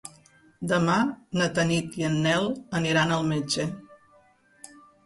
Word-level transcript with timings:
Demà 0.71 0.95
na 1.41 1.49
Tanit 1.59 1.99
i 2.01 2.09
en 2.09 2.17
Nel 2.25 2.51
aniran 2.81 3.17
al 3.21 3.31
metge. 3.35 3.71